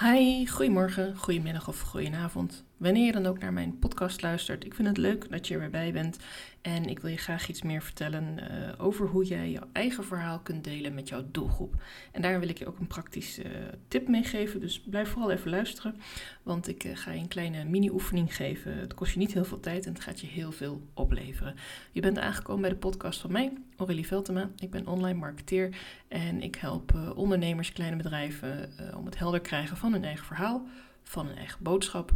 [0.00, 2.64] Hi, goedemorgen, goedemiddag of goedenavond.
[2.80, 5.60] Wanneer je dan ook naar mijn podcast luistert, ik vind het leuk dat je er
[5.60, 6.18] weer bij bent.
[6.60, 10.38] En ik wil je graag iets meer vertellen uh, over hoe jij jouw eigen verhaal
[10.38, 11.74] kunt delen met jouw doelgroep.
[12.12, 13.50] En daar wil ik je ook een praktische uh,
[13.88, 14.60] tip mee geven.
[14.60, 15.96] Dus blijf vooral even luisteren,
[16.42, 18.78] want ik uh, ga je een kleine mini-oefening geven.
[18.78, 21.54] Het kost je niet heel veel tijd en het gaat je heel veel opleveren.
[21.92, 24.50] Je bent aangekomen bij de podcast van mij, Aurélie Veltema.
[24.56, 25.76] Ik ben online marketeer
[26.08, 30.66] en ik help ondernemers, kleine bedrijven om het helder krijgen van hun eigen verhaal,
[31.02, 32.12] van hun eigen boodschap.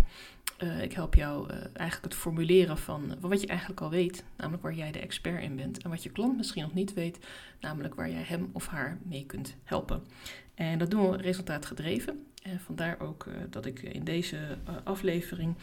[0.63, 4.25] Uh, ik help jou uh, eigenlijk het formuleren van, van wat je eigenlijk al weet,
[4.37, 5.83] namelijk waar jij de expert in bent.
[5.83, 7.19] En wat je klant misschien nog niet weet,
[7.61, 10.03] namelijk waar jij hem of haar mee kunt helpen.
[10.55, 12.27] En dat doen we resultaatgedreven.
[12.43, 14.39] En vandaar ook dat ik in deze
[14.85, 15.55] aflevering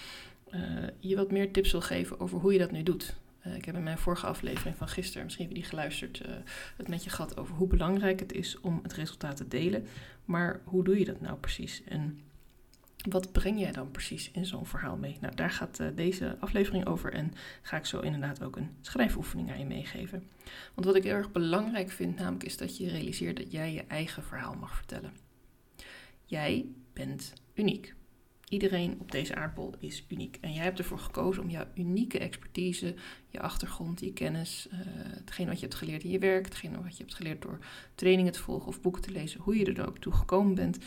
[0.99, 3.15] je wat meer tips wil geven over hoe je dat nu doet.
[3.55, 6.21] ik heb in mijn vorige aflevering van gisteren, misschien heb je die geluisterd,
[6.77, 9.87] het met je gehad over hoe belangrijk het is om het resultaat te delen.
[10.25, 11.83] Maar hoe doe je dat nou precies?
[11.83, 12.19] En
[13.09, 15.17] wat breng jij dan precies in zo'n verhaal mee?
[15.21, 19.51] Nou, daar gaat uh, deze aflevering over en ga ik zo inderdaad ook een schrijfoefening
[19.51, 20.29] aan je meegeven.
[20.73, 23.83] Want wat ik heel erg belangrijk vind, namelijk, is dat je realiseert dat jij je
[23.83, 25.13] eigen verhaal mag vertellen.
[26.25, 27.95] Jij bent uniek.
[28.49, 30.37] Iedereen op deze aardbol is uniek.
[30.41, 32.95] En jij hebt ervoor gekozen om jouw unieke expertise,
[33.29, 36.97] je achtergrond, je kennis, uh, hetgeen wat je hebt geleerd in je werk, hetgeen wat
[36.97, 37.59] je hebt geleerd door
[37.95, 40.77] trainingen te volgen of boeken te lezen, hoe je er ook toe gekomen bent,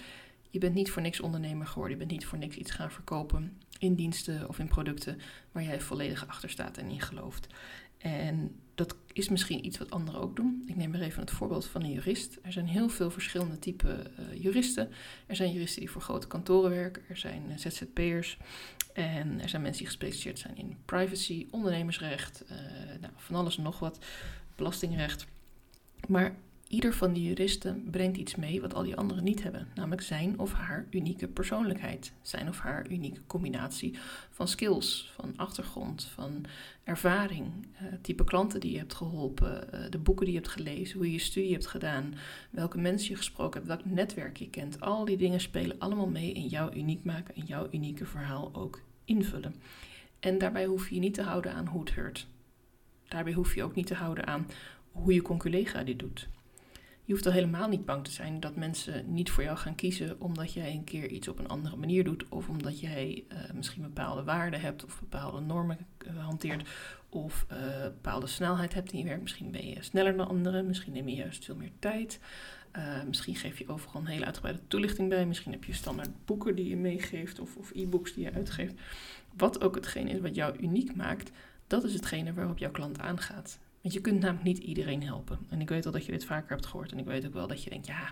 [0.54, 1.98] je bent niet voor niks ondernemer geworden.
[1.98, 5.20] Je bent niet voor niks iets gaan verkopen in diensten of in producten
[5.52, 7.46] waar jij volledig achter staat en in gelooft.
[7.98, 10.62] En dat is misschien iets wat anderen ook doen.
[10.66, 12.38] Ik neem weer even het voorbeeld van een jurist.
[12.42, 14.90] Er zijn heel veel verschillende type uh, juristen.
[15.26, 17.02] Er zijn juristen die voor grote kantoren werken.
[17.08, 18.38] Er zijn uh, ZZP'ers.
[18.92, 22.58] En er zijn mensen die gespecialiseerd zijn in privacy, ondernemersrecht, uh,
[23.00, 23.98] nou, van alles en nog wat,
[24.56, 25.26] belastingrecht.
[26.08, 26.34] Maar
[26.68, 30.38] Ieder van die juristen brengt iets mee wat al die anderen niet hebben, namelijk zijn
[30.38, 33.98] of haar unieke persoonlijkheid, zijn of haar unieke combinatie
[34.30, 36.44] van skills, van achtergrond, van
[36.84, 37.46] ervaring,
[37.82, 41.06] uh, type klanten die je hebt geholpen, uh, de boeken die je hebt gelezen, hoe
[41.06, 42.14] je je studie hebt gedaan,
[42.50, 44.80] welke mensen je gesproken hebt, welk netwerk je kent.
[44.80, 48.80] Al die dingen spelen allemaal mee in jouw uniek maken en jouw unieke verhaal ook
[49.04, 49.54] invullen.
[50.20, 52.26] En daarbij hoef je je niet te houden aan hoe het hoort.
[53.08, 54.46] Daarbij hoef je ook niet te houden aan
[54.92, 56.28] hoe je conculega dit doet.
[57.06, 60.20] Je hoeft al helemaal niet bang te zijn dat mensen niet voor jou gaan kiezen
[60.20, 62.28] omdat jij een keer iets op een andere manier doet.
[62.28, 66.68] Of omdat jij uh, misschien bepaalde waarden hebt of bepaalde normen uh, hanteert.
[67.08, 69.22] Of uh, bepaalde snelheid hebt in je werk.
[69.22, 70.66] Misschien ben je sneller dan anderen.
[70.66, 72.20] Misschien neem je juist veel meer tijd.
[73.06, 75.26] misschien geef je overal een hele uitgebreide toelichting bij.
[75.26, 78.74] Misschien heb je standaard boeken die je meegeeft of, of e-books die je uitgeeft.
[79.36, 81.30] Wat ook hetgeen is wat jou uniek maakt,
[81.66, 83.58] dat is hetgene waarop jouw klant aangaat.
[83.84, 85.38] Want je kunt namelijk niet iedereen helpen.
[85.48, 86.92] En ik weet wel dat je dit vaker hebt gehoord.
[86.92, 88.10] En ik weet ook wel dat je denkt, ja,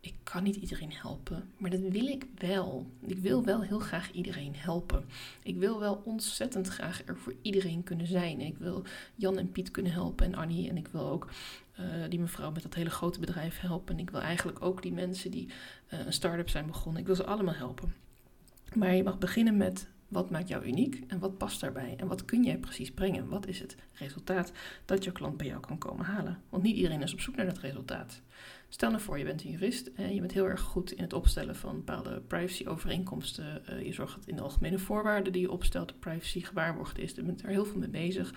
[0.00, 1.50] ik kan niet iedereen helpen.
[1.56, 2.86] Maar dat wil ik wel.
[3.00, 5.04] Ik wil wel heel graag iedereen helpen.
[5.42, 8.40] Ik wil wel ontzettend graag er voor iedereen kunnen zijn.
[8.40, 10.68] ik wil Jan en Piet kunnen helpen en Annie.
[10.68, 11.30] En ik wil ook
[11.80, 13.94] uh, die mevrouw met dat hele grote bedrijf helpen.
[13.94, 15.48] En ik wil eigenlijk ook die mensen die
[15.92, 17.00] uh, een start-up zijn begonnen.
[17.00, 17.94] Ik wil ze allemaal helpen.
[18.74, 21.94] Maar je mag beginnen met wat maakt jou uniek en wat past daarbij?
[21.96, 23.28] En wat kun jij precies brengen?
[23.28, 24.52] Wat is het resultaat
[24.84, 26.42] dat je klant bij jou kan komen halen?
[26.48, 28.20] Want niet iedereen is op zoek naar dat resultaat.
[28.68, 31.12] Stel nou voor, je bent een jurist en je bent heel erg goed in het
[31.12, 33.62] opstellen van bepaalde privacy-overeenkomsten.
[33.70, 37.14] Uh, je zorgt dat in de algemene voorwaarden die je opstelt, de privacy gewaarborgd is.
[37.14, 38.30] Je bent er heel veel mee bezig.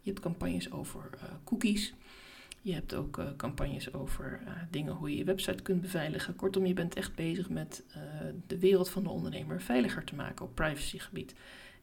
[0.00, 1.94] Je hebt campagnes over uh, cookies.
[2.64, 6.36] Je hebt ook uh, campagnes over uh, dingen hoe je je website kunt beveiligen.
[6.36, 7.94] Kortom, je bent echt bezig met uh,
[8.46, 11.34] de wereld van de ondernemer veiliger te maken op privacygebied.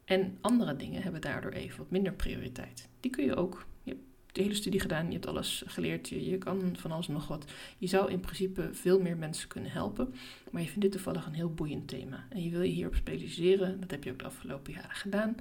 [0.06, 2.88] En andere dingen hebben daardoor even wat minder prioriteit.
[3.00, 3.66] Die kun je ook.
[3.84, 7.08] Je hebt de hele studie gedaan, je hebt alles geleerd, je, je kan van alles
[7.08, 7.52] nog wat.
[7.78, 10.14] Je zou in principe veel meer mensen kunnen helpen.
[10.52, 12.26] Maar je vindt dit toevallig een heel boeiend thema.
[12.30, 13.80] En je wil je hierop specialiseren.
[13.80, 15.36] Dat heb je ook de afgelopen jaren gedaan.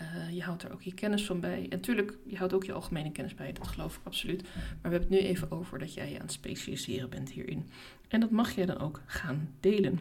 [0.00, 1.62] Uh, je houdt er ook je kennis van bij.
[1.62, 4.42] En natuurlijk, je houdt ook je algemene kennis bij, dat geloof ik absoluut.
[4.42, 7.70] Maar we hebben het nu even over dat jij je aan het specialiseren bent hierin.
[8.08, 10.00] En dat mag jij dan ook gaan delen.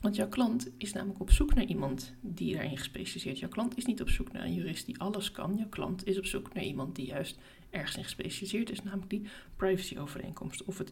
[0.00, 3.40] Want jouw klant is namelijk op zoek naar iemand die daarin gespecialiseerd is.
[3.40, 5.56] Jouw klant is niet op zoek naar een jurist die alles kan.
[5.56, 7.38] Jouw klant is op zoek naar iemand die juist
[7.70, 10.64] ergens in gespecialiseerd is, namelijk die privacy-overeenkomst.
[10.64, 10.90] Of het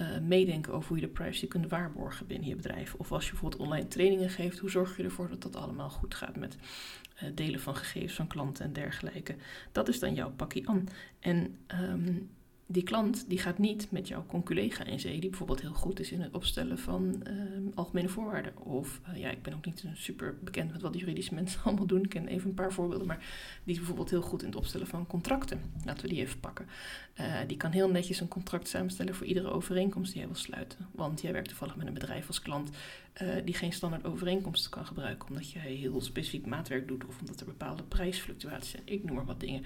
[0.00, 2.94] uh, meedenken over hoe je de privacy kunt waarborgen binnen je bedrijf.
[2.94, 6.14] Of als je bijvoorbeeld online trainingen geeft, hoe zorg je ervoor dat dat allemaal goed
[6.14, 6.56] gaat met
[7.22, 9.36] uh, delen van gegevens van klanten en dergelijke.
[9.72, 10.88] Dat is dan jouw pakje aan.
[11.20, 12.30] En um,
[12.72, 16.12] die klant die gaat niet met jouw conculega in zee, die bijvoorbeeld heel goed is
[16.12, 18.56] in het opstellen van ehm, algemene voorwaarden.
[18.56, 22.02] Of eh, ja, ik ben ook niet super bekend met wat juridische mensen allemaal doen.
[22.02, 23.18] Ik ken even een paar voorbeelden, maar
[23.64, 25.60] die is bijvoorbeeld heel goed in het opstellen van contracten.
[25.84, 26.66] Laten we die even pakken.
[27.20, 30.86] Uh, die kan heel netjes een contract samenstellen voor iedere overeenkomst die jij wil sluiten.
[30.92, 32.70] Want jij werkt toevallig met een bedrijf als klant
[33.22, 37.40] uh, die geen standaard overeenkomsten kan gebruiken, omdat jij heel specifiek maatwerk doet of omdat
[37.40, 38.82] er bepaalde prijsfluctuaties zijn.
[38.84, 39.64] Ik noem maar wat dingen.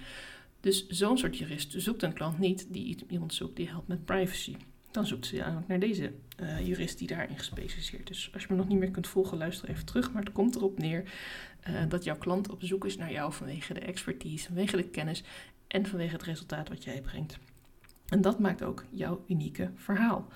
[0.64, 4.56] Dus zo'n soort jurist zoekt een klant niet die iemand zoekt die helpt met privacy.
[4.90, 8.30] Dan zoekt ze eigenlijk naar deze uh, jurist die daarin gespecialiseerd is.
[8.32, 10.12] Als je me nog niet meer kunt volgen, luister even terug.
[10.12, 11.12] Maar het komt erop neer
[11.68, 15.22] uh, dat jouw klant op zoek is naar jou vanwege de expertise, vanwege de kennis
[15.66, 17.38] en vanwege het resultaat wat jij brengt.
[18.06, 20.28] En dat maakt ook jouw unieke verhaal.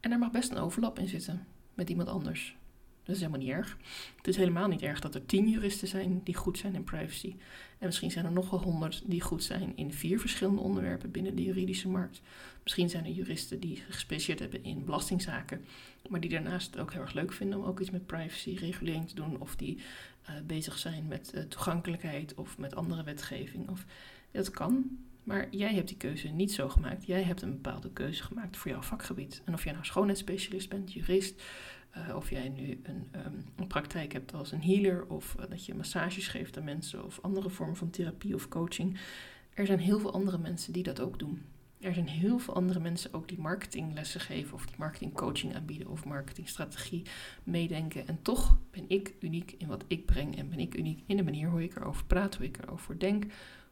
[0.00, 2.56] En er mag best een overlap in zitten met iemand anders.
[3.04, 3.76] Dat is helemaal niet erg.
[4.16, 7.36] Het is helemaal niet erg dat er tien juristen zijn die goed zijn in privacy.
[7.78, 11.36] En misschien zijn er nog wel honderd die goed zijn in vier verschillende onderwerpen binnen
[11.36, 12.20] de juridische markt.
[12.62, 15.64] Misschien zijn er juristen die gespecialiseerd hebben in belastingzaken,
[16.08, 19.08] maar die daarnaast het ook heel erg leuk vinden om ook iets met privacy, regulering
[19.08, 19.40] te doen.
[19.40, 23.68] Of die uh, bezig zijn met uh, toegankelijkheid of met andere wetgeving.
[23.68, 23.84] Of,
[24.30, 27.06] dat kan, maar jij hebt die keuze niet zo gemaakt.
[27.06, 29.42] Jij hebt een bepaalde keuze gemaakt voor jouw vakgebied.
[29.44, 31.42] En of jij nou schoonheidsspecialist bent, jurist,
[31.96, 35.66] uh, of jij nu een, um, een, praktijk hebt als een healer, of uh, dat
[35.66, 38.98] je massages geeft aan mensen, of andere vormen van therapie of coaching.
[39.54, 41.42] Er zijn heel veel andere mensen die dat ook doen.
[41.80, 46.04] Er zijn heel veel andere mensen ook die marketinglessen geven, of die marketingcoaching aanbieden, of
[46.04, 47.02] marketingstrategie
[47.42, 48.06] meedenken.
[48.06, 51.24] En toch ben ik uniek in wat ik breng, en ben ik uniek in de
[51.24, 53.24] manier hoe ik erover praat, hoe ik erover denk,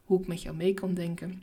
[0.03, 1.41] hoe ik met jou mee kan denken.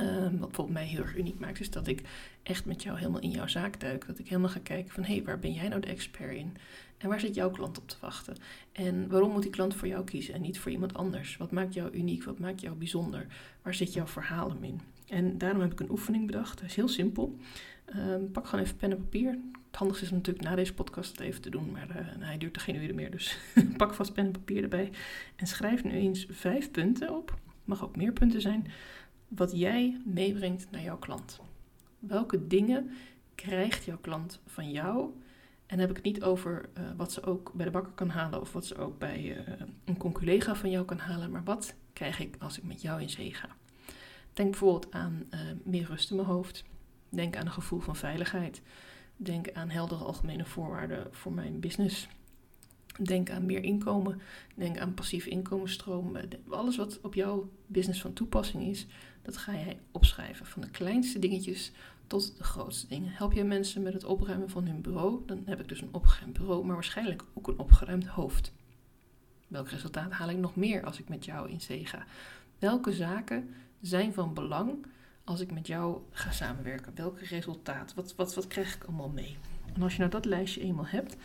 [0.00, 2.02] Um, wat bijvoorbeeld mij heel erg uniek maakt, is dat ik
[2.42, 4.06] echt met jou helemaal in jouw zaak duik.
[4.06, 6.56] Dat ik helemaal ga kijken van, hé, hey, waar ben jij nou de expert in?
[6.98, 8.36] En waar zit jouw klant op te wachten?
[8.72, 11.36] En waarom moet die klant voor jou kiezen en niet voor iemand anders?
[11.36, 12.24] Wat maakt jou uniek?
[12.24, 13.26] Wat maakt jou bijzonder?
[13.62, 14.80] Waar zit jouw verhaal in?
[15.08, 16.58] En daarom heb ik een oefening bedacht.
[16.58, 17.36] Dat is heel simpel.
[17.96, 19.38] Um, pak gewoon even pen en papier.
[19.66, 22.38] Het handigste is natuurlijk na deze podcast het even te doen, maar uh, nou, hij
[22.38, 23.10] duurt er geen uren meer.
[23.10, 23.38] Dus
[23.76, 24.90] pak vast pen en papier erbij.
[25.36, 27.38] En schrijf nu eens vijf punten op.
[27.64, 28.66] Mag ook meer punten zijn
[29.28, 31.40] wat jij meebrengt naar jouw klant.
[31.98, 32.90] Welke dingen
[33.34, 35.10] krijgt jouw klant van jou?
[35.66, 38.40] En heb ik het niet over uh, wat ze ook bij de bakker kan halen
[38.40, 42.20] of wat ze ook bij uh, een conculega van jou kan halen, maar wat krijg
[42.20, 43.48] ik als ik met jou in zee ga?
[44.32, 46.64] Denk bijvoorbeeld aan uh, meer rust in mijn hoofd.
[47.08, 48.62] Denk aan een gevoel van veiligheid.
[49.16, 52.08] Denk aan heldere algemene voorwaarden voor mijn business.
[53.02, 54.20] Denk aan meer inkomen.
[54.54, 56.16] Denk aan passief inkomensstroom.
[56.48, 58.86] Alles wat op jouw business van toepassing is,
[59.22, 60.46] dat ga jij opschrijven.
[60.46, 61.72] Van de kleinste dingetjes
[62.06, 63.12] tot de grootste dingen.
[63.12, 66.38] Help je mensen met het opruimen van hun bureau, dan heb ik dus een opgeruimd
[66.38, 68.52] bureau, maar waarschijnlijk ook een opgeruimd hoofd.
[69.48, 72.04] Welk resultaat haal ik nog meer als ik met jou in zee ga?
[72.58, 74.86] Welke zaken zijn van belang
[75.24, 76.92] als ik met jou ga samenwerken?
[76.94, 77.94] Welke resultaat?
[77.94, 79.36] Wat, wat, wat krijg ik allemaal mee?
[79.74, 81.16] En als je nou dat lijstje eenmaal hebt,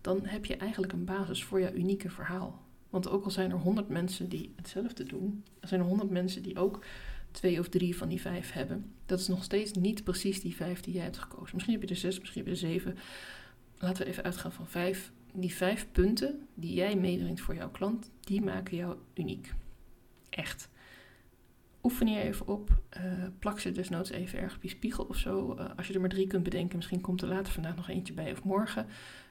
[0.00, 2.62] dan heb je eigenlijk een basis voor jouw unieke verhaal.
[2.90, 6.42] Want ook al zijn er honderd mensen die hetzelfde doen, er zijn er honderd mensen
[6.42, 6.84] die ook
[7.30, 8.92] twee of drie van die vijf hebben.
[9.06, 11.50] Dat is nog steeds niet precies die vijf die jij hebt gekozen.
[11.54, 12.96] Misschien heb je er zes, misschien heb je er zeven.
[13.78, 15.12] Laten we even uitgaan van vijf.
[15.32, 19.54] Die vijf punten die jij meebrengt voor jouw klant, die maken jou uniek.
[20.30, 20.68] Echt.
[21.82, 22.70] Oefen je even op.
[22.96, 23.02] Uh,
[23.38, 25.56] plak ze desnoods even ergens op je spiegel of zo.
[25.58, 28.12] Uh, als je er maar drie kunt bedenken, misschien komt er later vandaag nog eentje
[28.12, 28.86] bij of morgen.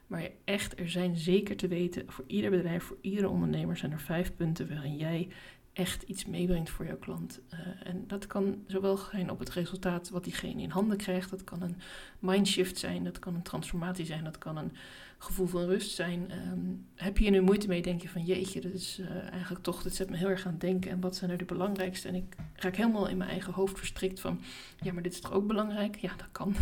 [0.07, 3.99] Maar echt, er zijn zeker te weten, voor ieder bedrijf, voor iedere ondernemer zijn er
[3.99, 5.27] vijf punten waarin jij
[5.73, 7.39] echt iets meebrengt voor jouw klant.
[7.53, 11.29] Uh, en dat kan zowel zijn op het resultaat wat diegene in handen krijgt.
[11.29, 11.75] Dat kan een
[12.19, 14.71] mindshift zijn, dat kan een transformatie zijn, dat kan een
[15.19, 16.31] gevoel van rust zijn.
[16.51, 19.83] Um, heb je nu moeite mee, denk je van jeetje, dat is uh, eigenlijk toch,
[19.83, 20.91] dit zet me heel erg aan het denken.
[20.91, 22.07] En wat zijn er de belangrijkste?
[22.07, 24.39] En ik raak helemaal in mijn eigen hoofd verstrikt van,
[24.81, 25.95] ja, maar dit is toch ook belangrijk?
[25.95, 26.55] Ja, dat kan.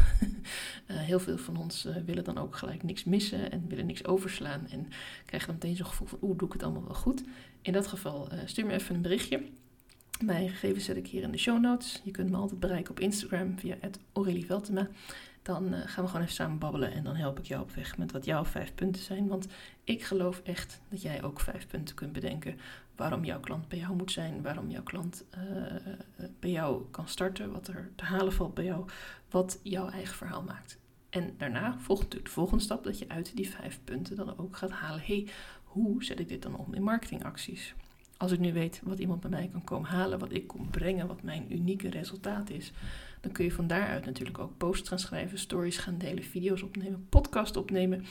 [0.88, 4.06] uh, heel veel van ons uh, willen dan ook gelijk niks missen en willen niks
[4.06, 4.68] overslaan.
[4.70, 4.88] En
[5.26, 7.24] krijgen dan meteen zo'n gevoel van, oeh, doe ik het allemaal wel goed?
[7.62, 9.42] In dat geval stuur me even een berichtje.
[10.24, 12.02] Mijn gegevens zet ik hier in de show notes.
[12.04, 13.78] Je kunt me altijd bereiken op Instagram via
[14.14, 14.90] Aurélie Veltema
[15.48, 17.98] dan uh, gaan we gewoon even samen babbelen en dan help ik jou op weg
[17.98, 19.27] met wat jouw vijf punten zijn.
[19.27, 19.48] Want
[19.84, 22.60] ik geloof echt dat jij ook vijf punten kunt bedenken
[22.96, 25.94] waarom jouw klant bij jou moet zijn, waarom jouw klant uh,
[26.39, 28.86] bij jou kan starten, wat er te halen valt bij jou,
[29.30, 30.80] wat jouw eigen verhaal maakt.
[31.10, 34.58] En daarna volgt natuurlijk de volgende stap dat je uit die vijf punten dan ook
[34.58, 35.01] gaat halen.
[35.06, 35.27] hey,
[35.63, 37.75] hoe zet ik dit dan om in marketingacties?
[38.18, 41.08] Als ik nu weet wat iemand bij mij kan komen halen, wat ik kom brengen,
[41.08, 42.72] wat mijn unieke resultaat is,
[43.22, 47.06] dan kun je van daaruit natuurlijk ook posts gaan schrijven, stories gaan delen, video's opnemen,
[47.10, 48.06] podcast opnemen.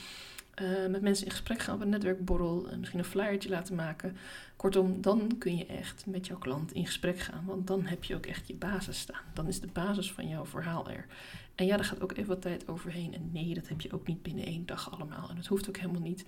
[0.61, 4.17] uh, met mensen in gesprek gaan op een netwerkborrel, uh, misschien een flyertje laten maken.
[4.55, 8.15] Kortom, dan kun je echt met jouw klant in gesprek gaan, want dan heb je
[8.15, 9.21] ook echt je basis staan.
[9.33, 11.05] Dan is de basis van jouw verhaal er.
[11.55, 13.13] En ja, daar gaat ook even wat tijd overheen.
[13.13, 15.29] En nee, dat heb je ook niet binnen één dag allemaal.
[15.29, 16.25] En dat hoeft ook helemaal niet.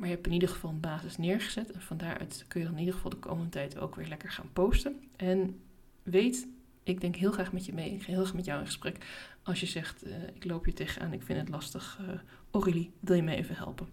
[0.00, 1.72] Maar je hebt in ieder geval een basis neergezet.
[1.72, 4.30] En van daaruit kun je dan in ieder geval de komende tijd ook weer lekker
[4.30, 5.00] gaan posten.
[5.16, 5.60] En
[6.02, 6.46] weet,
[6.82, 7.94] ik denk heel graag met je mee.
[7.94, 8.96] Ik ga heel graag met jou in gesprek.
[9.42, 11.98] Als je zegt, uh, ik loop hier tegenaan, ik vind het lastig.
[12.00, 12.08] Uh,
[12.50, 13.88] Aurélie, wil je me even helpen?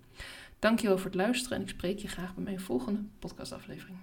[0.60, 3.98] Dankjewel voor het luisteren en ik spreek je graag bij mijn volgende podcastaflevering.